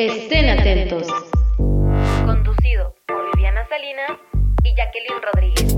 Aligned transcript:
Estén 0.00 0.48
atentos. 0.48 1.08
Conducido 2.24 2.94
por 3.08 3.34
Viviana 3.34 3.66
Salinas 3.68 4.12
y 4.62 4.72
Jacqueline 4.76 5.20
Rodríguez. 5.20 5.76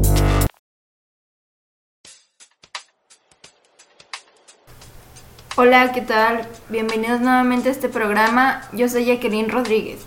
Hola, 5.57 5.93
¿qué 5.93 6.03
tal? 6.03 6.47
Bienvenidos 6.69 7.23
nuevamente 7.23 7.71
a 7.71 7.73
este 7.73 7.89
programa. 7.89 8.69
Yo 8.75 8.91
soy 8.91 9.07
Jacqueline 9.07 9.49
Rodríguez. 9.49 10.05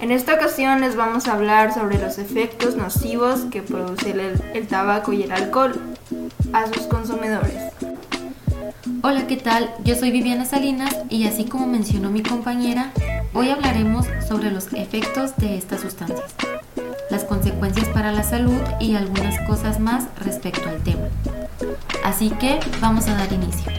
En 0.00 0.10
esta 0.10 0.36
ocasión 0.36 0.80
les 0.80 0.96
vamos 0.96 1.28
a 1.28 1.34
hablar 1.34 1.74
sobre 1.74 1.98
los 1.98 2.16
efectos 2.16 2.74
nocivos 2.74 3.40
que 3.52 3.60
produce 3.60 4.12
el, 4.12 4.42
el 4.54 4.66
tabaco 4.66 5.12
y 5.12 5.24
el 5.24 5.32
alcohol 5.32 5.78
a 6.54 6.66
sus 6.68 6.86
consumidores. 6.86 7.63
Hola, 9.06 9.26
¿qué 9.26 9.36
tal? 9.36 9.70
Yo 9.84 9.96
soy 9.96 10.10
Viviana 10.10 10.46
Salinas 10.46 10.96
y 11.10 11.26
así 11.26 11.44
como 11.44 11.66
mencionó 11.66 12.08
mi 12.08 12.22
compañera, 12.22 12.90
hoy 13.34 13.50
hablaremos 13.50 14.06
sobre 14.26 14.50
los 14.50 14.72
efectos 14.72 15.36
de 15.36 15.58
estas 15.58 15.82
sustancias, 15.82 16.34
las 17.10 17.24
consecuencias 17.24 17.86
para 17.88 18.12
la 18.12 18.22
salud 18.22 18.58
y 18.80 18.94
algunas 18.94 19.38
cosas 19.46 19.78
más 19.78 20.06
respecto 20.24 20.66
al 20.70 20.82
tema. 20.82 21.08
Así 22.02 22.30
que 22.30 22.58
vamos 22.80 23.06
a 23.06 23.14
dar 23.14 23.30
inicio. 23.30 23.70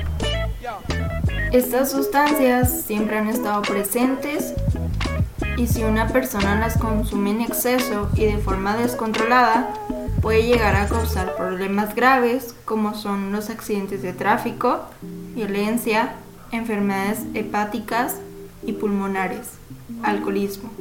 Estas 1.52 1.90
sustancias 1.90 2.84
siempre 2.86 3.18
han 3.18 3.28
estado 3.28 3.64
presentes 3.64 4.54
y 5.58 5.66
si 5.66 5.86
una 5.86 6.08
persona 6.08 6.60
las 6.60 6.78
consume 6.78 7.32
en 7.32 7.42
exceso 7.42 8.12
y 8.14 8.26
de 8.26 8.38
forma 8.38 8.78
descontrolada, 8.78 9.74
puede 10.26 10.42
llegar 10.42 10.76
a 10.76 10.88
causar 10.88 11.36
problemas 11.36 11.94
graves 11.94 12.56
como 12.66 12.96
son 12.96 13.32
los 13.32 13.52
accidentes 13.52 14.02
de 14.02 14.12
tráfico, 14.12 14.82
violencia, 15.36 16.16
enfermedades 16.52 17.20
hepáticas 17.36 18.16
y 18.64 18.72
pulmonares, 18.72 19.52
alcoholismo. 20.02 20.72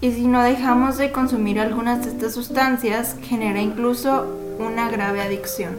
Y 0.00 0.10
si 0.10 0.26
no 0.26 0.42
dejamos 0.42 0.96
de 0.96 1.12
consumir 1.12 1.60
algunas 1.60 2.04
de 2.04 2.10
estas 2.10 2.34
sustancias, 2.34 3.14
genera 3.22 3.62
incluso 3.62 4.26
una 4.58 4.90
grave 4.90 5.22
adicción. 5.22 5.76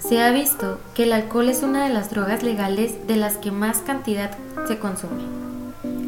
Se 0.00 0.20
ha 0.20 0.32
visto 0.32 0.80
que 0.92 1.04
el 1.04 1.12
alcohol 1.12 1.48
es 1.48 1.62
una 1.62 1.84
de 1.86 1.94
las 1.94 2.10
drogas 2.10 2.42
legales 2.42 3.06
de 3.06 3.14
las 3.14 3.36
que 3.36 3.52
más 3.52 3.78
cantidad 3.78 4.36
se 4.66 4.76
consume. 4.76 5.39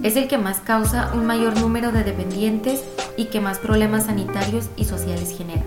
Es 0.02 0.16
el 0.16 0.26
que 0.26 0.36
más 0.36 0.58
causa 0.58 1.12
un 1.14 1.26
mayor 1.26 1.58
número 1.60 1.92
de 1.92 2.02
dependientes 2.02 2.82
y 3.16 3.26
que 3.26 3.40
más 3.40 3.58
problemas 3.58 4.06
sanitarios 4.06 4.68
y 4.76 4.84
sociales 4.84 5.34
genera. 5.36 5.62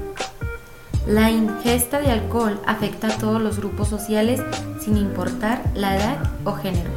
La 1.07 1.29
ingesta 1.31 2.01
de 2.01 2.11
alcohol 2.11 2.59
afecta 2.65 3.07
a 3.07 3.17
todos 3.17 3.41
los 3.41 3.57
grupos 3.59 3.87
sociales 3.87 4.41
sin 4.81 4.97
importar 4.97 5.61
la 5.73 5.95
edad 5.95 6.17
o 6.43 6.53
género. 6.53 6.89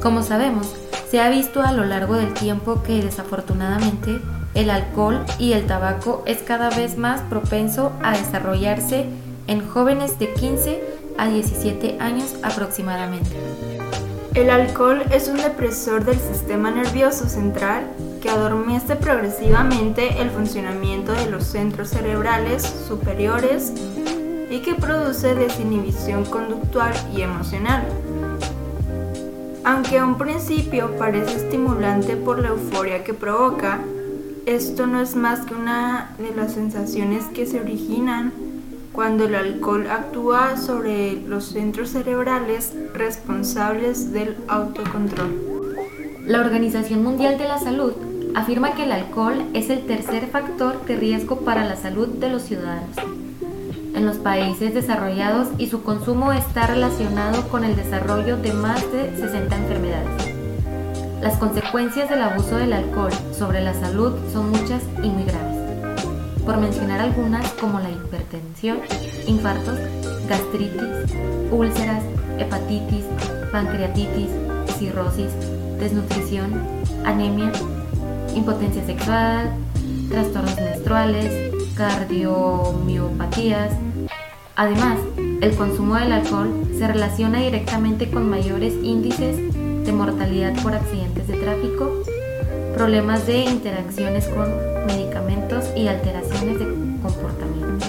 Como 0.00 0.22
sabemos, 0.22 0.74
se 1.10 1.20
ha 1.20 1.28
visto 1.28 1.60
a 1.62 1.72
lo 1.72 1.84
largo 1.84 2.14
del 2.14 2.32
tiempo 2.32 2.82
que 2.82 3.02
desafortunadamente 3.02 4.20
el 4.54 4.70
alcohol 4.70 5.24
y 5.38 5.52
el 5.52 5.66
tabaco 5.66 6.22
es 6.24 6.38
cada 6.38 6.70
vez 6.70 6.96
más 6.96 7.20
propenso 7.22 7.92
a 8.02 8.16
desarrollarse 8.16 9.06
en 9.46 9.68
jóvenes 9.68 10.18
de 10.18 10.32
15 10.32 10.82
a 11.18 11.28
17 11.28 11.98
años 12.00 12.36
aproximadamente. 12.42 13.79
El 14.34 14.48
alcohol 14.48 15.02
es 15.10 15.26
un 15.26 15.38
depresor 15.38 16.04
del 16.04 16.18
sistema 16.18 16.70
nervioso 16.70 17.28
central 17.28 17.90
que 18.22 18.30
adormece 18.30 18.94
progresivamente 18.94 20.22
el 20.22 20.30
funcionamiento 20.30 21.12
de 21.12 21.28
los 21.28 21.44
centros 21.44 21.88
cerebrales 21.88 22.62
superiores 22.62 23.72
y 24.48 24.60
que 24.60 24.76
produce 24.76 25.34
desinhibición 25.34 26.24
conductual 26.24 26.92
y 27.12 27.22
emocional. 27.22 27.84
Aunque 29.64 29.98
a 29.98 30.06
un 30.06 30.16
principio 30.16 30.96
parece 30.96 31.36
estimulante 31.36 32.16
por 32.16 32.38
la 32.38 32.48
euforia 32.50 33.02
que 33.02 33.14
provoca, 33.14 33.80
esto 34.46 34.86
no 34.86 35.00
es 35.00 35.16
más 35.16 35.40
que 35.40 35.54
una 35.54 36.14
de 36.18 36.34
las 36.36 36.52
sensaciones 36.52 37.24
que 37.34 37.46
se 37.46 37.60
originan 37.60 38.32
cuando 38.92 39.24
el 39.24 39.34
alcohol 39.34 39.86
actúa 39.90 40.56
sobre 40.56 41.20
los 41.22 41.44
centros 41.44 41.90
cerebrales 41.90 42.74
responsables 42.94 44.12
del 44.12 44.36
autocontrol. 44.48 45.76
La 46.26 46.40
Organización 46.40 47.02
Mundial 47.02 47.38
de 47.38 47.48
la 47.48 47.58
Salud 47.58 47.92
afirma 48.34 48.74
que 48.74 48.84
el 48.84 48.92
alcohol 48.92 49.44
es 49.54 49.70
el 49.70 49.86
tercer 49.86 50.26
factor 50.26 50.84
de 50.86 50.96
riesgo 50.96 51.40
para 51.40 51.64
la 51.64 51.76
salud 51.76 52.08
de 52.08 52.30
los 52.30 52.42
ciudadanos 52.42 52.96
en 53.94 54.06
los 54.06 54.16
países 54.16 54.72
desarrollados 54.72 55.48
y 55.58 55.66
su 55.68 55.82
consumo 55.82 56.32
está 56.32 56.66
relacionado 56.66 57.48
con 57.48 57.64
el 57.64 57.76
desarrollo 57.76 58.36
de 58.36 58.52
más 58.52 58.80
de 58.92 59.16
60 59.16 59.56
enfermedades. 59.56 60.34
Las 61.20 61.36
consecuencias 61.36 62.08
del 62.08 62.22
abuso 62.22 62.56
del 62.56 62.72
alcohol 62.72 63.12
sobre 63.36 63.60
la 63.60 63.74
salud 63.74 64.14
son 64.32 64.50
muchas 64.50 64.82
y 65.02 65.08
muy 65.10 65.24
graves 65.24 65.59
por 66.44 66.56
mencionar 66.58 67.00
algunas 67.00 67.50
como 67.52 67.80
la 67.80 67.90
hipertensión, 67.90 68.78
infartos, 69.26 69.78
gastritis, 70.28 70.82
úlceras, 71.50 72.02
hepatitis, 72.38 73.04
pancreatitis, 73.52 74.30
cirrosis, 74.78 75.32
desnutrición, 75.78 76.52
anemia, 77.04 77.52
impotencia 78.34 78.84
sexual, 78.84 79.50
trastornos 80.08 80.56
menstruales, 80.56 81.52
cardiomiopatías. 81.76 83.72
Además, 84.56 84.98
el 85.40 85.54
consumo 85.56 85.96
del 85.96 86.12
alcohol 86.12 86.68
se 86.76 86.86
relaciona 86.86 87.40
directamente 87.40 88.10
con 88.10 88.28
mayores 88.28 88.74
índices 88.82 89.36
de 89.84 89.92
mortalidad 89.92 90.52
por 90.62 90.74
accidentes 90.74 91.28
de 91.28 91.34
tráfico, 91.38 92.02
problemas 92.80 93.26
de 93.26 93.40
interacciones 93.40 94.26
con 94.28 94.48
medicamentos 94.86 95.66
y 95.76 95.86
alteraciones 95.86 96.60
de 96.60 96.64
comportamiento. 97.02 97.86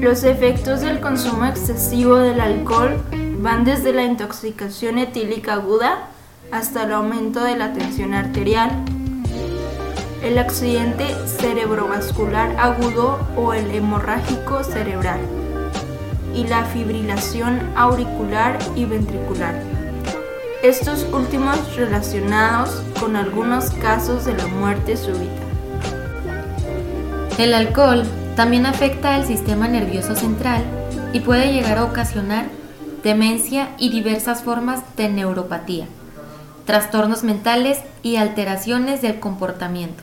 Los 0.00 0.24
efectos 0.24 0.80
del 0.80 0.98
consumo 0.98 1.44
excesivo 1.44 2.16
del 2.16 2.40
alcohol 2.40 3.00
van 3.38 3.64
desde 3.64 3.92
la 3.92 4.02
intoxicación 4.02 4.98
etílica 4.98 5.52
aguda 5.52 6.08
hasta 6.50 6.82
el 6.82 6.92
aumento 6.92 7.44
de 7.44 7.56
la 7.56 7.72
tensión 7.72 8.12
arterial, 8.12 8.72
el 10.24 10.36
accidente 10.36 11.06
cerebrovascular 11.38 12.56
agudo 12.58 13.20
o 13.36 13.54
el 13.54 13.70
hemorrágico 13.70 14.64
cerebral 14.64 15.20
y 16.34 16.42
la 16.48 16.64
fibrilación 16.64 17.60
auricular 17.76 18.58
y 18.74 18.84
ventricular. 18.84 19.77
Estos 20.68 21.06
últimos 21.14 21.76
relacionados 21.76 22.82
con 23.00 23.16
algunos 23.16 23.70
casos 23.70 24.26
de 24.26 24.34
la 24.34 24.46
muerte 24.48 24.98
súbita. 24.98 25.40
El 27.38 27.54
alcohol 27.54 28.02
también 28.36 28.66
afecta 28.66 29.14
al 29.14 29.26
sistema 29.26 29.66
nervioso 29.66 30.14
central 30.14 30.62
y 31.14 31.20
puede 31.20 31.54
llegar 31.54 31.78
a 31.78 31.84
ocasionar 31.84 32.48
demencia 33.02 33.70
y 33.78 33.88
diversas 33.88 34.42
formas 34.42 34.82
de 34.98 35.08
neuropatía, 35.08 35.86
trastornos 36.66 37.24
mentales 37.24 37.78
y 38.02 38.16
alteraciones 38.16 39.00
del 39.00 39.20
comportamiento, 39.20 40.02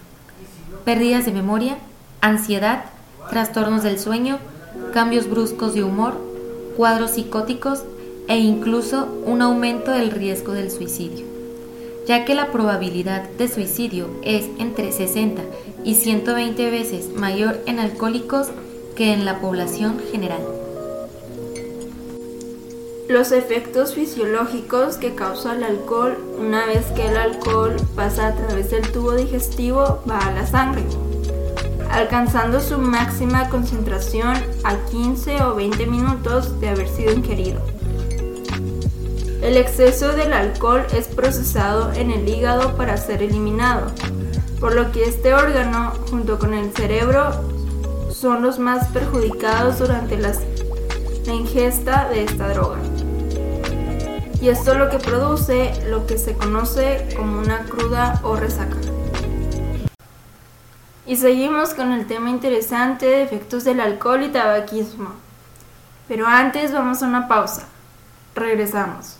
pérdidas 0.84 1.26
de 1.26 1.32
memoria, 1.32 1.78
ansiedad, 2.22 2.86
trastornos 3.30 3.84
del 3.84 4.00
sueño, 4.00 4.40
cambios 4.96 5.30
bruscos 5.30 5.76
de 5.76 5.84
humor, 5.84 6.20
cuadros 6.76 7.12
psicóticos 7.12 7.84
e 8.28 8.38
incluso 8.38 9.08
un 9.26 9.42
aumento 9.42 9.92
del 9.92 10.12
riesgo 10.12 10.54
del 10.54 10.72
suicidio, 10.72 11.26
ya 12.08 12.26
que 12.26 12.36
la 12.36 12.52
probabilidad 12.52 13.30
de 13.38 13.48
suicidio 13.48 14.10
es 14.24 14.46
entre 14.60 14.92
60 14.92 15.42
y 15.84 15.96
120 15.96 16.72
veces 16.72 17.10
mayor 17.16 17.60
en 17.66 17.80
alcohólicos 17.80 18.48
que 18.96 19.14
en 19.14 19.26
la 19.26 19.40
población 19.40 20.00
general. 20.12 20.42
Los 23.08 23.32
efectos 23.32 23.94
fisiológicos 23.94 24.98
que 24.98 25.14
causa 25.14 25.56
el 25.56 25.64
alcohol 25.64 26.18
una 26.40 26.66
vez 26.66 26.88
que 26.96 27.06
el 27.06 27.18
alcohol 27.18 27.76
pasa 27.96 28.28
a 28.28 28.36
través 28.36 28.72
del 28.72 28.92
tubo 28.92 29.14
digestivo 29.14 30.02
va 30.10 30.18
a 30.18 30.32
la 30.32 30.48
sangre, 30.48 30.84
alcanzando 31.92 32.60
su 32.62 32.80
máxima 32.80 33.48
concentración 33.50 34.36
a 34.64 34.76
15 34.90 35.44
o 35.44 35.56
20 35.56 35.86
minutos 35.86 36.60
de 36.60 36.70
haber 36.70 36.88
sido 36.90 37.14
ingerido. 37.14 37.75
El 39.46 39.58
exceso 39.58 40.14
del 40.14 40.34
alcohol 40.34 40.88
es 40.92 41.08
procesado 41.08 41.94
en 41.94 42.10
el 42.10 42.28
hígado 42.28 42.76
para 42.76 42.98
ser 42.98 43.22
eliminado, 43.22 43.92
por 44.60 44.74
lo 44.74 44.92
que 44.92 45.04
este 45.04 45.36
órgano, 45.36 45.92
junto 46.10 46.40
con 46.40 46.56
el 46.56 46.74
cerebro, 46.74 47.30
son 48.12 48.42
los 48.42 48.58
más 48.58 48.88
perjudicados 48.88 49.78
durante 49.78 50.18
la 50.18 50.34
ingesta 51.32 52.10
de 52.10 52.24
esta 52.24 52.50
droga. 52.50 52.80
Y 54.42 54.50
esto 54.50 54.72
es 54.72 54.78
lo 54.80 54.90
que 54.90 54.98
produce 54.98 55.74
lo 55.90 56.08
que 56.08 56.18
se 56.18 56.34
conoce 56.34 57.08
como 57.16 57.38
una 57.38 57.66
cruda 57.66 58.20
o 58.24 58.36
resaca. 58.36 58.78
Y 61.06 61.18
seguimos 61.18 61.76
con 61.76 61.92
el 61.92 62.08
tema 62.08 62.32
interesante 62.32 63.06
de 63.06 63.22
efectos 63.22 63.64
del 63.64 63.80
alcohol 63.80 64.24
y 64.24 64.30
tabaquismo. 64.30 65.12
Pero 66.08 66.26
antes 66.26 66.74
vamos 66.74 67.04
a 67.04 67.06
una 67.06 67.28
pausa. 67.28 67.68
Regresamos. 68.34 69.20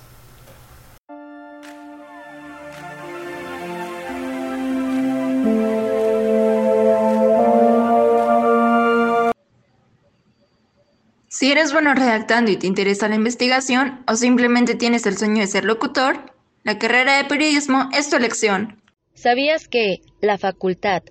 Si 11.46 11.52
eres 11.52 11.74
bueno 11.74 11.94
redactando 11.94 12.50
y 12.50 12.58
te 12.58 12.66
interesa 12.66 13.08
la 13.08 13.14
investigación 13.14 14.04
o 14.08 14.16
simplemente 14.16 14.74
tienes 14.74 15.06
el 15.06 15.16
sueño 15.16 15.42
de 15.42 15.46
ser 15.46 15.64
locutor, 15.64 16.34
la 16.64 16.80
carrera 16.80 17.18
de 17.18 17.26
periodismo 17.26 17.88
es 17.96 18.10
tu 18.10 18.16
elección. 18.16 18.82
¿Sabías 19.14 19.68
que 19.68 19.98
la 20.22 20.40
Facultad 20.40 21.04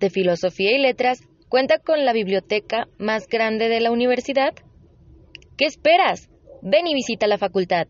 de 0.00 0.08
Filosofía 0.08 0.74
y 0.74 0.80
Letras 0.80 1.20
cuenta 1.50 1.78
con 1.78 2.06
la 2.06 2.14
biblioteca 2.14 2.88
más 2.96 3.28
grande 3.28 3.68
de 3.68 3.80
la 3.80 3.90
universidad? 3.90 4.54
¿Qué 5.58 5.66
esperas? 5.66 6.30
Ven 6.62 6.86
y 6.86 6.94
visita 6.94 7.26
la 7.26 7.36
facultad. 7.36 7.86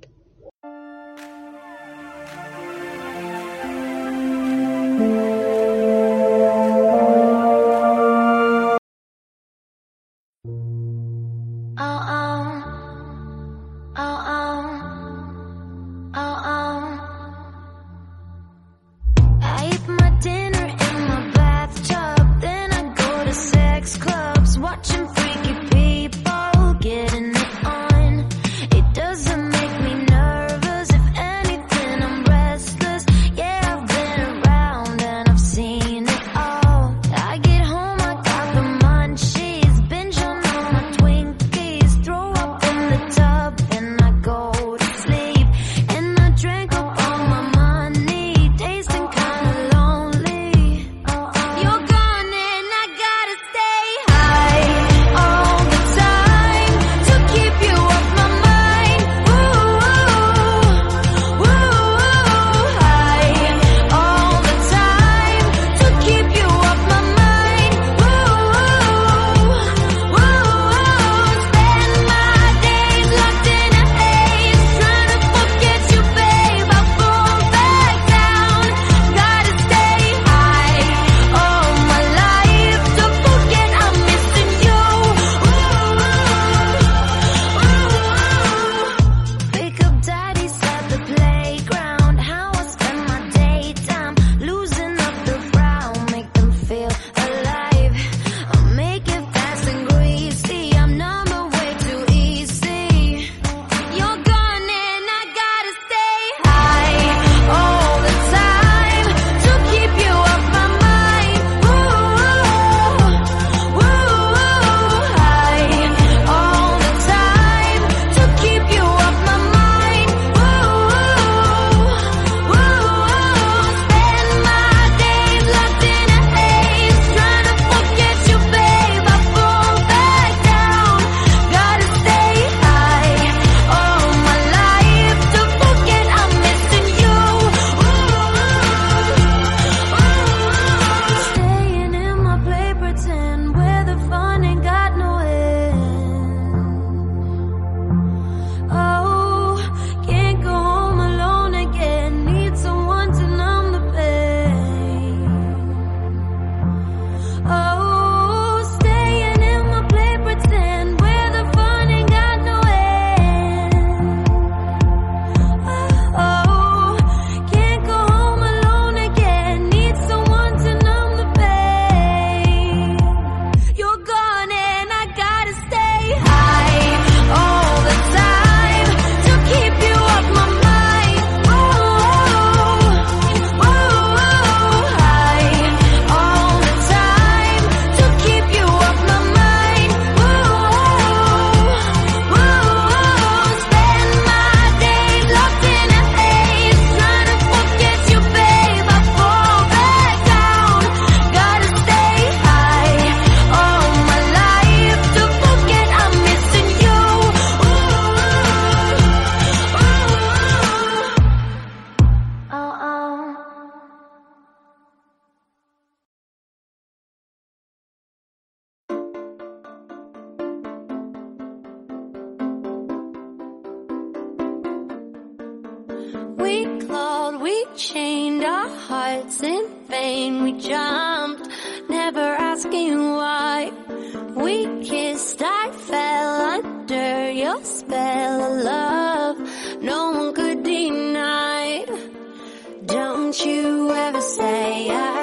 say 244.20 244.90
I 244.90 245.17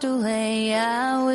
to 0.00 0.10
lay 0.10 0.74
out. 0.74 1.25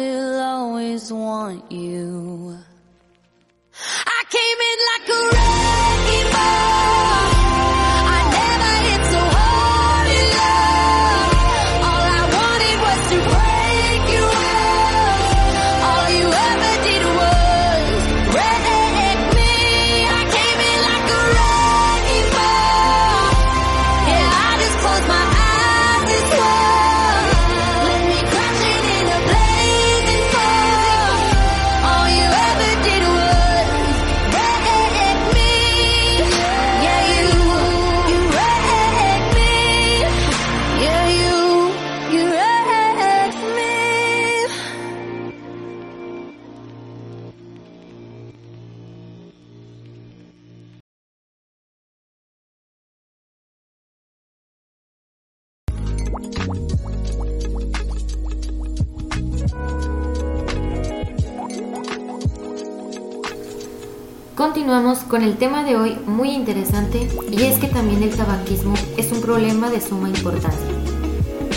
Con 65.12 65.24
el 65.24 65.36
tema 65.36 65.66
de 65.66 65.76
hoy 65.76 65.98
muy 66.06 66.32
interesante 66.32 67.06
y 67.30 67.44
es 67.44 67.60
que 67.60 67.68
también 67.68 68.02
el 68.02 68.16
tabaquismo 68.16 68.76
es 68.96 69.12
un 69.12 69.20
problema 69.20 69.70
de 69.70 69.82
suma 69.82 70.08
importancia, 70.08 70.74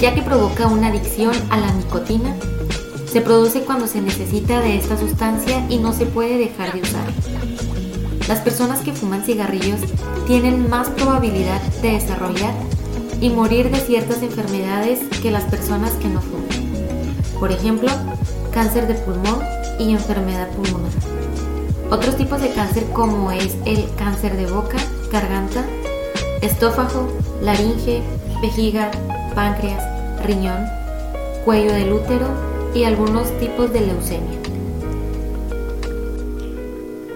ya 0.00 0.12
que 0.12 0.22
provoca 0.22 0.66
una 0.66 0.88
adicción 0.88 1.32
a 1.50 1.58
la 1.58 1.72
nicotina. 1.72 2.34
Se 3.06 3.20
produce 3.20 3.60
cuando 3.60 3.86
se 3.86 4.00
necesita 4.02 4.60
de 4.60 4.76
esta 4.76 4.98
sustancia 4.98 5.64
y 5.68 5.78
no 5.78 5.92
se 5.92 6.04
puede 6.04 6.36
dejar 6.36 6.72
de 6.72 6.80
usar. 6.80 7.06
Las 8.26 8.40
personas 8.40 8.80
que 8.80 8.92
fuman 8.92 9.22
cigarrillos 9.22 9.78
tienen 10.26 10.68
más 10.68 10.88
probabilidad 10.88 11.62
de 11.80 11.92
desarrollar 11.92 12.54
y 13.20 13.30
morir 13.30 13.70
de 13.70 13.78
ciertas 13.78 14.20
enfermedades 14.24 14.98
que 15.22 15.30
las 15.30 15.44
personas 15.44 15.92
que 15.92 16.08
no 16.08 16.20
fuman. 16.20 16.48
Por 17.38 17.52
ejemplo, 17.52 17.88
cáncer 18.52 18.88
de 18.88 18.94
pulmón 18.94 19.38
y 19.78 19.92
enfermedad 19.92 20.48
pulmonar. 20.56 21.13
Otros 21.90 22.16
tipos 22.16 22.40
de 22.40 22.50
cáncer 22.52 22.84
como 22.92 23.30
es 23.30 23.56
el 23.66 23.86
cáncer 23.96 24.36
de 24.36 24.46
boca, 24.46 24.78
garganta, 25.12 25.64
estófago, 26.40 27.08
laringe, 27.42 28.02
vejiga, 28.40 28.90
páncreas, 29.34 29.84
riñón, 30.24 30.64
cuello 31.44 31.72
del 31.72 31.92
útero 31.92 32.26
y 32.74 32.84
algunos 32.84 33.30
tipos 33.38 33.72
de 33.72 33.82
leucemia. 33.82 34.38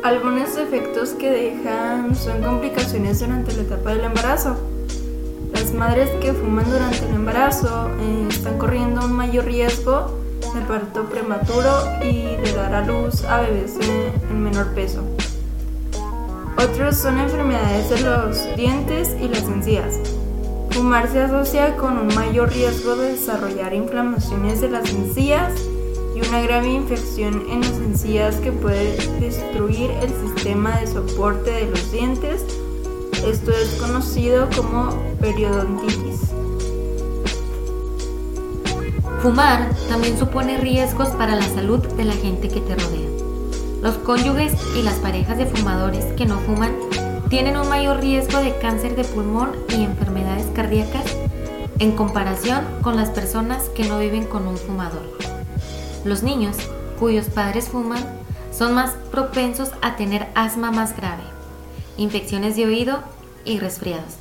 Algunos 0.04 0.56
efectos 0.56 1.10
que 1.10 1.30
dejan 1.30 2.14
son 2.14 2.42
complicaciones 2.42 3.20
durante 3.20 3.54
la 3.56 3.62
etapa 3.62 3.90
del 3.90 4.04
embarazo. 4.04 4.56
Las 5.52 5.72
madres 5.72 6.08
que 6.20 6.32
fuman 6.32 6.70
durante 6.70 7.04
el 7.04 7.14
embarazo 7.14 7.90
eh, 8.00 8.26
están 8.30 8.58
corriendo 8.58 9.04
un 9.04 9.12
mayor 9.12 9.46
riesgo 9.46 10.17
de 10.54 10.60
parto 10.62 11.04
prematuro 11.04 11.70
y 12.02 12.36
de 12.36 12.52
dar 12.54 12.74
a 12.74 12.84
luz 12.84 13.24
a 13.24 13.40
bebés 13.40 13.74
en 14.30 14.42
menor 14.42 14.68
peso. 14.74 15.02
Otros 16.56 16.96
son 16.96 17.18
enfermedades 17.18 17.90
de 17.90 18.00
los 18.00 18.56
dientes 18.56 19.14
y 19.20 19.28
las 19.28 19.42
encías. 19.42 19.94
Fumar 20.70 21.08
se 21.10 21.22
asocia 21.22 21.76
con 21.76 21.98
un 21.98 22.14
mayor 22.14 22.52
riesgo 22.52 22.96
de 22.96 23.12
desarrollar 23.12 23.74
inflamaciones 23.74 24.60
de 24.60 24.70
las 24.70 24.88
encías 24.90 25.52
y 26.16 26.26
una 26.26 26.40
grave 26.40 26.68
infección 26.68 27.44
en 27.50 27.60
las 27.60 27.76
encías 27.78 28.36
que 28.36 28.52
puede 28.52 28.96
destruir 29.20 29.90
el 30.02 30.10
sistema 30.10 30.78
de 30.78 30.86
soporte 30.86 31.50
de 31.50 31.66
los 31.66 31.92
dientes. 31.92 32.44
Esto 33.26 33.50
es 33.50 33.74
conocido 33.80 34.48
como 34.56 34.90
periodontitis. 35.20 36.37
Fumar 39.20 39.68
también 39.88 40.16
supone 40.16 40.58
riesgos 40.58 41.08
para 41.08 41.34
la 41.34 41.42
salud 41.42 41.80
de 41.80 42.04
la 42.04 42.12
gente 42.12 42.48
que 42.48 42.60
te 42.60 42.76
rodea. 42.76 43.08
Los 43.82 43.96
cónyuges 43.98 44.52
y 44.76 44.82
las 44.82 44.94
parejas 44.94 45.36
de 45.38 45.46
fumadores 45.46 46.04
que 46.16 46.24
no 46.24 46.38
fuman 46.38 46.72
tienen 47.28 47.56
un 47.56 47.68
mayor 47.68 47.98
riesgo 48.00 48.38
de 48.38 48.56
cáncer 48.58 48.94
de 48.94 49.02
pulmón 49.02 49.50
y 49.70 49.82
enfermedades 49.82 50.46
cardíacas 50.54 51.04
en 51.80 51.96
comparación 51.96 52.64
con 52.80 52.94
las 52.94 53.10
personas 53.10 53.68
que 53.70 53.88
no 53.88 53.98
viven 53.98 54.24
con 54.24 54.46
un 54.46 54.56
fumador. 54.56 55.18
Los 56.04 56.22
niños 56.22 56.56
cuyos 57.00 57.26
padres 57.26 57.68
fuman 57.68 58.04
son 58.52 58.72
más 58.74 58.92
propensos 59.10 59.70
a 59.82 59.96
tener 59.96 60.28
asma 60.36 60.70
más 60.70 60.96
grave, 60.96 61.24
infecciones 61.96 62.54
de 62.54 62.66
oído 62.66 63.00
y 63.44 63.58
resfriados. 63.58 64.14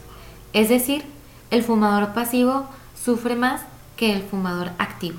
Es 0.54 0.70
decir, 0.70 1.06
el 1.51 1.62
fumador 1.62 2.13
pasivo 2.16 2.66
sufre 2.96 3.36
más 3.36 3.62
que 3.98 4.13
el 4.13 4.22
fumador 4.22 4.70
activo. 4.77 5.18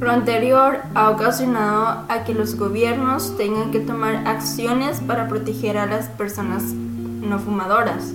Lo 0.00 0.10
anterior 0.10 0.82
ha 0.94 1.08
ocasionado 1.08 2.04
a 2.08 2.24
que 2.24 2.34
los 2.34 2.56
gobiernos 2.56 3.36
tengan 3.38 3.70
que 3.72 3.80
tomar 3.80 4.28
acciones 4.28 5.00
para 5.00 5.28
proteger 5.28 5.78
a 5.78 5.86
las 5.86 6.08
personas 6.08 6.62
no 6.64 7.38
fumadoras. 7.38 8.12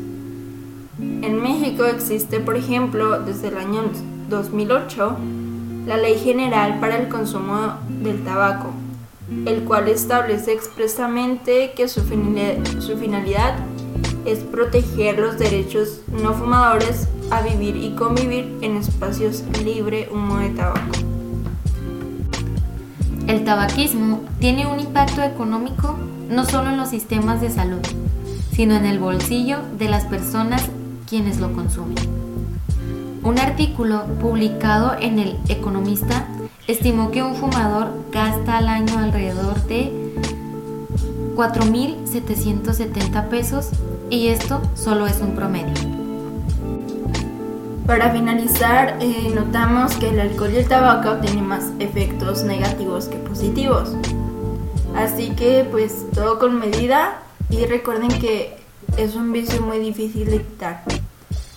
En 1.00 1.42
México 1.42 1.86
existe, 1.86 2.40
por 2.40 2.56
ejemplo, 2.56 3.22
desde 3.22 3.48
el 3.48 3.58
año 3.58 3.82
2008, 4.30 5.18
la 5.88 5.98
Ley 5.98 6.20
General 6.20 6.80
para 6.80 6.98
el 6.98 7.08
Consumo 7.08 7.74
del 8.04 8.24
Tabaco, 8.24 8.72
el 9.48 9.64
cual 9.64 9.88
establece 9.88 10.54
expresamente 10.54 11.74
que 11.76 11.88
su 11.88 12.02
finalidad 12.04 13.56
es 14.26 14.40
proteger 14.40 15.20
los 15.20 15.38
derechos 15.38 16.02
no 16.08 16.34
fumadores 16.34 17.08
a 17.32 17.42
vivir 17.42 17.76
y 17.76 17.92
convivir 17.96 18.58
en 18.62 18.78
espacios 18.78 19.44
libre 19.64 20.10
humo 20.12 20.38
de 20.38 20.50
tabaco. 20.50 20.98
El 23.28 23.44
tabaquismo 23.44 24.22
tiene 24.40 24.66
un 24.66 24.80
impacto 24.80 25.22
económico 25.22 25.98
no 26.30 26.46
solo 26.46 26.70
en 26.70 26.78
los 26.78 26.90
sistemas 26.90 27.42
de 27.42 27.50
salud, 27.50 27.82
sino 28.52 28.76
en 28.76 28.86
el 28.86 29.00
bolsillo 29.00 29.60
de 29.78 29.90
las 29.90 30.06
personas 30.06 30.64
quienes 31.08 31.40
lo 31.40 31.54
consumen. 31.54 31.98
Un 33.24 33.38
artículo 33.38 34.06
publicado 34.22 34.96
en 35.00 35.20
El 35.20 35.38
Economista 35.50 36.28
estimó 36.68 37.12
que 37.12 37.22
un 37.22 37.36
fumador 37.36 37.90
gasta 38.12 38.58
al 38.58 38.68
año 38.68 38.98
alrededor 38.98 39.62
de 39.68 39.92
4.770 41.36 43.30
pesos 43.30 43.70
y 44.10 44.28
esto 44.28 44.62
solo 44.76 45.08
es 45.08 45.20
un 45.20 45.36
promedio. 45.36 45.74
Para 47.86 48.12
finalizar, 48.12 48.98
eh, 49.00 49.32
notamos 49.34 49.96
que 49.96 50.10
el 50.10 50.20
alcohol 50.20 50.52
y 50.54 50.58
el 50.58 50.68
tabaco 50.68 51.18
tienen 51.22 51.48
más 51.48 51.72
efectos 51.80 52.44
negativos 52.44 53.08
que 53.08 53.18
positivos. 53.18 53.96
Así 54.96 55.32
que 55.32 55.68
pues 55.70 56.06
todo 56.14 56.40
con 56.40 56.60
medida 56.60 57.20
y 57.50 57.66
recuerden 57.66 58.10
que 58.20 58.58
es 58.98 59.16
un 59.16 59.32
vicio 59.32 59.62
muy 59.62 59.80
difícil 59.80 60.30
de 60.30 60.44
quitar. 60.44 60.84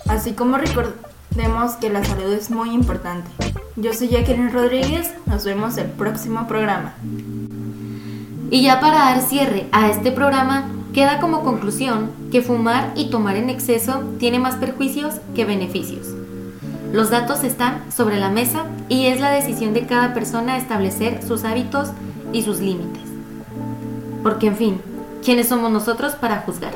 Así 0.08 0.32
como 0.32 0.56
recordemos 0.56 1.72
que 1.80 1.90
la 1.90 2.04
salud 2.04 2.32
es 2.32 2.50
muy 2.50 2.70
importante. 2.70 3.30
Yo 3.76 3.92
soy 3.92 4.08
Jacqueline 4.08 4.52
Rodríguez, 4.52 5.12
nos 5.26 5.44
vemos 5.44 5.76
el 5.76 5.86
próximo 5.86 6.46
programa. 6.46 6.94
Y 8.50 8.62
ya 8.62 8.80
para 8.80 8.98
dar 8.98 9.22
cierre 9.22 9.66
a 9.72 9.90
este 9.90 10.12
programa, 10.12 10.68
queda 10.92 11.20
como 11.20 11.42
conclusión 11.42 12.10
que 12.30 12.42
fumar 12.42 12.92
y 12.94 13.10
tomar 13.10 13.36
en 13.36 13.50
exceso 13.50 14.02
tiene 14.18 14.38
más 14.38 14.56
perjuicios 14.56 15.14
que 15.34 15.44
beneficios. 15.44 16.08
Los 16.92 17.10
datos 17.10 17.42
están 17.44 17.90
sobre 17.90 18.18
la 18.18 18.28
mesa 18.28 18.66
y 18.88 19.06
es 19.06 19.20
la 19.20 19.30
decisión 19.30 19.72
de 19.72 19.86
cada 19.86 20.12
persona 20.12 20.58
establecer 20.58 21.22
sus 21.26 21.44
hábitos 21.44 21.90
y 22.32 22.42
sus 22.42 22.60
límites. 22.60 23.02
Porque 24.22 24.48
en 24.48 24.56
fin, 24.56 24.80
¿quiénes 25.24 25.48
somos 25.48 25.70
nosotros 25.70 26.12
para 26.14 26.42
juzgar? 26.42 26.72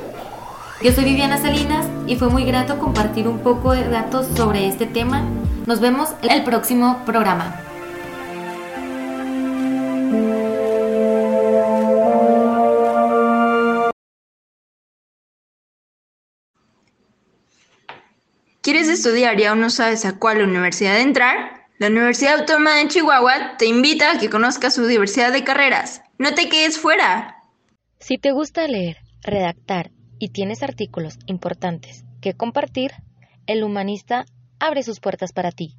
Yo 0.83 0.93
soy 0.93 1.05
Viviana 1.05 1.39
Salinas 1.39 1.87
y 2.07 2.17
fue 2.17 2.29
muy 2.29 2.45
grato 2.45 2.79
compartir 2.79 3.29
un 3.29 3.39
poco 3.41 3.73
de 3.73 3.89
datos 3.89 4.27
sobre 4.37 4.69
este 4.69 4.87
tema. 4.87 5.23
Nos 5.67 5.81
vemos 5.81 6.11
el 6.23 6.45
próximo 6.45 7.03
programa. 7.05 7.66
¿Quieres 18.67 18.89
estudiar 18.89 19.39
y 19.39 19.45
aún 19.45 19.61
no 19.61 19.71
sabes 19.71 20.05
a 20.05 20.19
cuál 20.19 20.43
universidad 20.43 20.99
entrar? 20.99 21.69
La 21.79 21.87
Universidad 21.87 22.41
Autónoma 22.41 22.75
de 22.75 22.89
Chihuahua 22.89 23.57
te 23.59 23.67
invita 23.67 24.11
a 24.11 24.19
que 24.19 24.29
conozcas 24.29 24.75
su 24.75 24.85
diversidad 24.89 25.33
de 25.33 25.45
carreras. 25.45 26.03
No 26.19 26.35
te 26.35 26.49
quedes 26.49 26.77
fuera. 26.77 27.45
Si 28.01 28.19
te 28.19 28.33
gusta 28.33 28.67
leer, 28.67 28.97
redactar 29.23 29.93
y 30.19 30.31
tienes 30.31 30.65
artículos 30.65 31.17
importantes 31.27 32.05
que 32.21 32.35
compartir, 32.35 32.91
el 33.47 33.63
humanista 33.63 34.25
abre 34.59 34.83
sus 34.83 34.99
puertas 34.99 35.33
para 35.33 35.53
ti. 35.53 35.77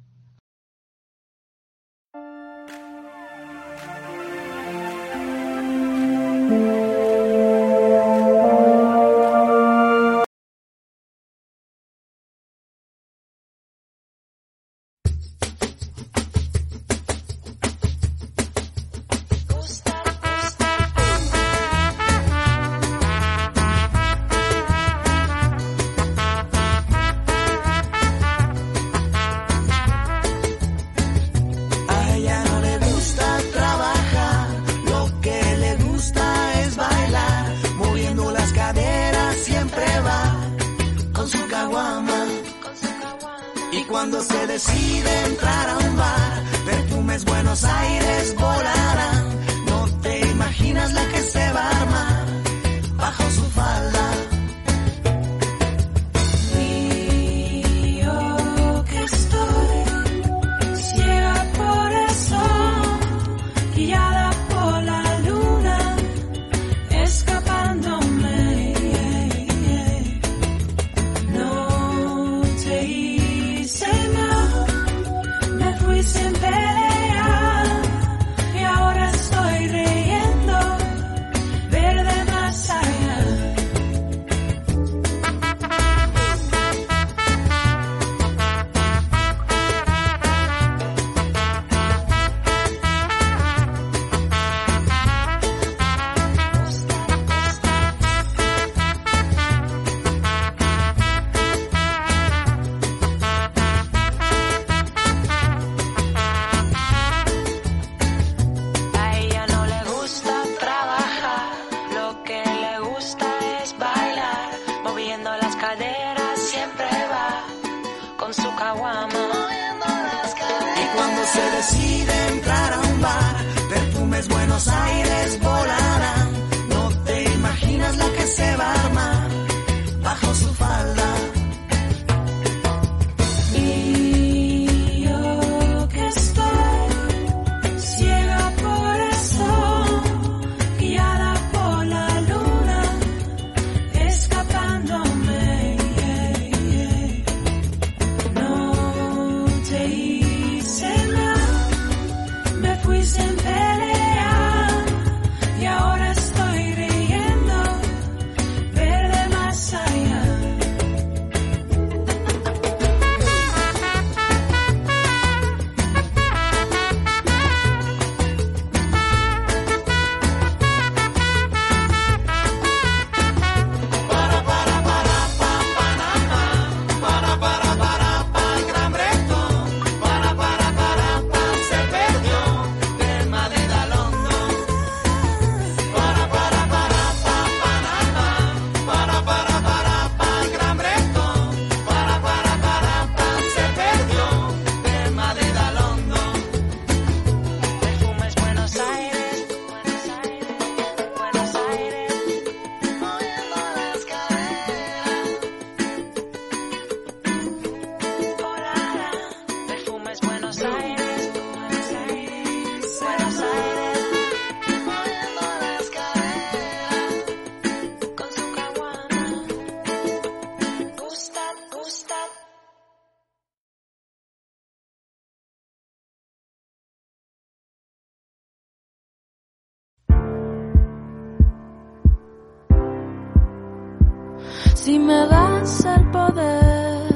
Si 234.88 234.98
me 234.98 235.26
das 235.26 235.84
el 235.84 236.10
poder, 236.10 237.12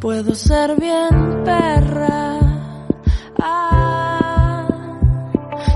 puedo 0.00 0.34
ser 0.34 0.74
bien 0.74 1.44
perra. 1.44 2.40
Ah, 3.40 4.66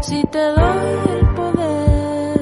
si 0.03 0.25
te 0.25 0.41
doy 0.41 0.89
el 1.15 1.35
poder, 1.37 2.41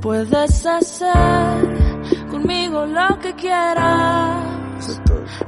puedes 0.00 0.66
hacer 0.66 2.26
conmigo 2.28 2.84
lo 2.86 3.16
que 3.20 3.32
quieras. 3.36 4.42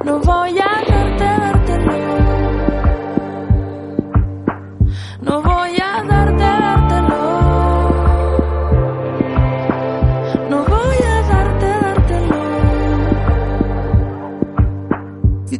No 0.05 0.19
voy 0.19 0.57
a 0.57 0.83
darte, 0.87 1.25
dártelo. 1.25 2.19
No 2.19 2.28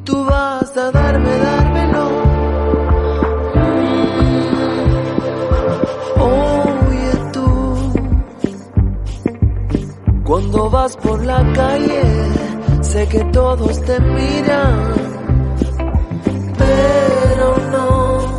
tú 0.10 0.26
vas 0.26 0.76
a 0.76 0.92
darme, 0.92 1.34
dármelo. 1.38 2.06
Oye 6.18 7.12
tú, 7.34 7.50
cuando 10.26 10.70
vas 10.70 10.98
por 10.98 11.24
la 11.26 11.42
calle, 11.54 12.04
sé 12.82 13.08
que 13.08 13.24
todos 13.26 13.82
te 13.88 14.00
miran, 14.00 14.76
pero 16.64 17.48
no. 17.74 18.38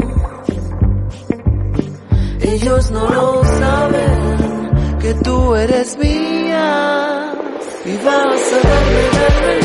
Ellos 2.40 2.90
no 2.90 3.04
lo 3.16 3.44
saben, 3.44 4.98
que 5.02 5.14
tú 5.26 5.54
eres 5.54 5.96
mía. 5.98 7.32
Y 7.84 7.96
vas 8.04 8.52
a 8.56 8.60
darme, 8.68 9.02
dármelo. 9.18 9.59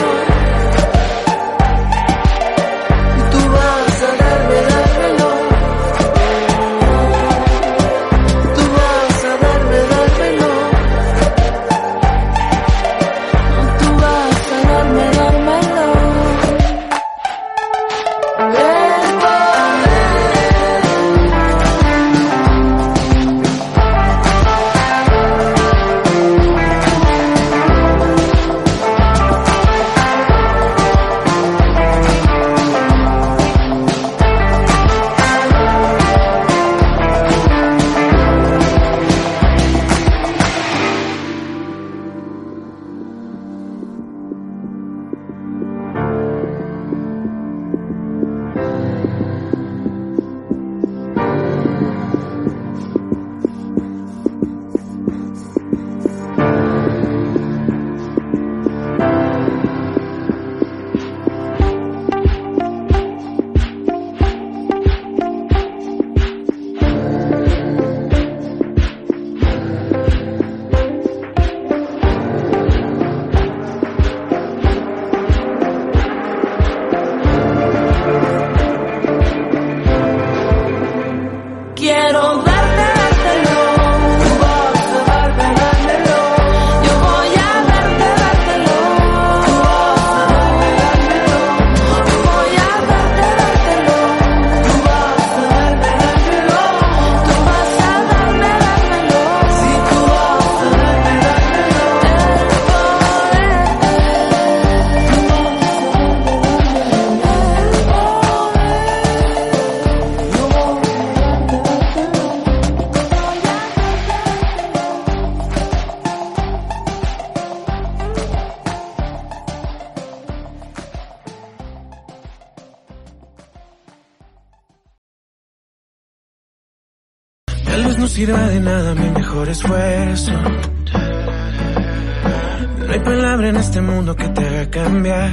No 132.80 132.92
hay 132.92 133.00
palabra 133.00 133.50
en 133.50 133.58
este 133.58 133.80
mundo 133.80 134.16
que 134.16 134.28
te 134.30 134.48
haga 134.48 134.70
cambiar. 134.72 135.30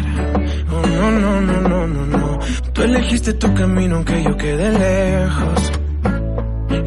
Oh, 0.70 0.86
no, 0.86 1.10
no, 1.12 1.40
no, 1.40 1.60
no, 1.62 1.86
no, 1.86 2.06
no. 2.06 2.38
Tú 2.74 2.82
elegiste 2.82 3.32
tu 3.32 3.54
camino 3.54 3.96
aunque 3.96 4.22
yo 4.22 4.36
quede 4.36 4.70
lejos. 4.70 5.72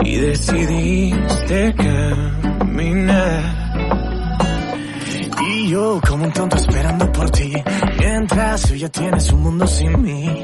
Y 0.03 0.17
decidiste 0.17 1.73
caminar. 1.73 3.43
Y 5.49 5.69
yo 5.69 5.99
como 6.07 6.25
un 6.25 6.31
tonto 6.31 6.57
esperando 6.57 7.11
por 7.11 7.31
ti. 7.31 7.53
Mientras 7.97 8.61
tú 8.67 8.75
ya 8.75 8.89
tienes 8.89 9.33
un 9.33 9.41
mundo 9.41 9.65
sin 9.65 9.99
mí. 9.99 10.41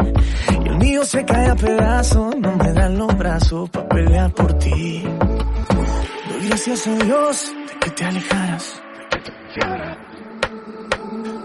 Y 0.66 0.68
el 0.68 0.78
mío 0.78 1.06
se 1.06 1.24
cae 1.26 1.48
a 1.48 1.56
pedazos. 1.56 2.36
No 2.38 2.56
me 2.56 2.74
dan 2.74 2.98
los 2.98 3.16
brazos 3.16 3.70
para 3.70 3.88
pelear 3.88 4.32
por 4.34 4.54
ti. 4.54 5.04
Gracias 6.52 6.86
a 6.86 6.96
Dios 6.96 7.54
de 7.66 7.80
que 7.80 7.90
te 7.92 8.04
alejaras. 8.04 8.82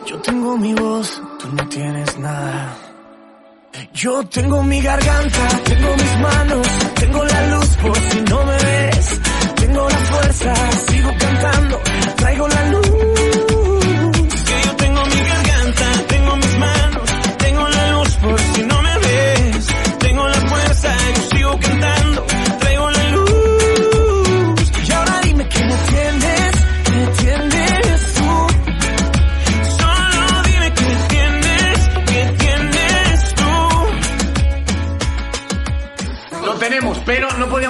Yo 0.04 0.20
tengo 0.20 0.58
mi 0.58 0.74
voz, 0.74 1.22
tú 1.38 1.48
no 1.52 1.68
tienes 1.68 2.18
nada. 2.18 2.76
Yo 3.92 4.24
tengo 4.24 4.64
mi 4.64 4.82
garganta, 4.82 5.48
tengo 5.64 5.94
mis 5.94 6.18
manos, 6.18 6.66
tengo 6.96 7.24
la 7.24 7.46
luz 7.46 7.68
por 7.76 7.96
si 7.96 8.20
no 8.22 8.44
me 8.46 8.56
ves. 8.56 9.20
Tengo 9.54 9.88
la 9.88 9.96
fuerza, 9.96 10.54
sigo 10.88 11.10
cantando, 11.20 11.80
traigo 12.16 12.48
la 12.48 12.66
luz. 12.70 13.15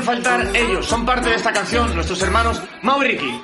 Faltar 0.06 0.40
ellos. 0.54 0.86
Son 0.86 1.04
parte 1.04 1.28
de 1.28 1.34
esta 1.34 1.52
canción, 1.52 1.92
nuestros 1.94 2.22
hermanos 2.22 2.62
Mau 2.82 3.02
y 3.02 3.08
Ricky. 3.08 3.42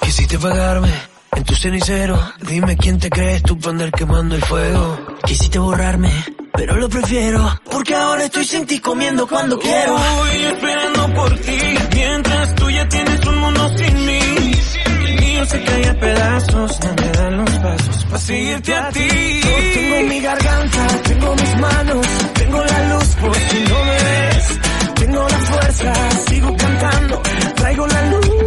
Quisiste 0.00 0.38
pagarme 0.38 0.90
en 1.36 1.44
tu 1.44 1.54
cenicero. 1.54 2.18
Dime 2.40 2.76
quién 2.76 2.98
te 2.98 3.10
crees 3.10 3.42
tú 3.42 3.58
para 3.58 3.70
andar 3.72 3.92
quemando 3.92 4.34
el 4.34 4.42
fuego. 4.42 4.98
Quisiste 5.24 5.58
borrarme, 5.58 6.10
pero 6.54 6.76
lo 6.76 6.88
prefiero. 6.88 7.60
Porque 7.70 7.94
ahora 7.94 8.24
estoy 8.24 8.44
sin 8.44 8.66
ti 8.66 8.80
comiendo 8.80 9.26
cuando 9.28 9.58
quiero. 9.58 9.96
Estoy 9.98 10.44
esperando 10.46 11.14
por 11.14 11.38
ti. 11.40 11.58
Mientras 11.94 12.54
tú 12.54 12.70
ya 12.70 12.88
tienes 12.88 13.26
un 13.26 13.36
mundo 13.38 13.68
sin 13.76 14.06
mí. 14.06 14.52
El 14.86 15.20
mío 15.20 15.44
se 15.44 15.62
cae 15.62 15.88
a 15.88 16.00
pedazos. 16.00 16.80
No 16.80 16.94
me 16.94 17.08
dan 17.18 17.36
los 17.36 17.50
pasos 17.50 18.04
para 18.06 18.18
seguirte 18.18 18.74
a 18.74 18.88
ti. 18.90 19.08
Yo 19.44 19.74
tengo 19.74 20.08
mi 20.08 20.20
garganta, 20.20 20.86
tengo 21.02 21.34
mis 21.34 21.56
manos. 21.58 22.06
Tengo 22.32 22.64
la 22.64 22.94
luz 22.94 23.08
por 23.20 23.34
si 23.36 23.60
no 23.60 23.84
me 23.84 23.92
ves. 23.92 24.25
Tengo 25.16 25.28
la 25.30 25.38
fuerza, 25.38 25.94
sigo 26.28 26.56
cantando. 26.58 27.22
Traigo 27.54 27.86
la 27.86 28.10
luz. 28.10 28.45